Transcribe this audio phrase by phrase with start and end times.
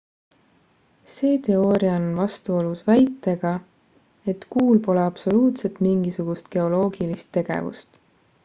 [1.15, 3.51] see teooria on vastuolus väitega
[4.33, 8.03] et kuul pole absoluutselt mingisugust geoloogilist tegevust